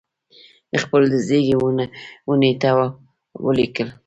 خپل 0.83 1.01
د 1.13 1.15
زیږی 1.27 1.55
و 2.27 2.31
نېټه 2.41 2.71
ولیکل 3.45 3.89